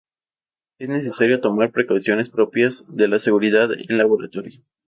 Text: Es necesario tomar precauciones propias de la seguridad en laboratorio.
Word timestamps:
Es 0.79 0.89
necesario 0.89 1.41
tomar 1.41 1.71
precauciones 1.71 2.27
propias 2.27 2.87
de 2.89 3.07
la 3.07 3.19
seguridad 3.19 3.69
en 3.71 3.99
laboratorio. 3.99 4.63